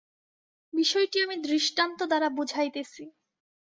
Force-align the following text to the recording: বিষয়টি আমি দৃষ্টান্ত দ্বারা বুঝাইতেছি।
বিষয়টি 0.73 1.17
আমি 1.25 1.35
দৃষ্টান্ত 1.41 1.99
দ্বারা 2.03 2.27
বুঝাইতেছি। 2.37 3.03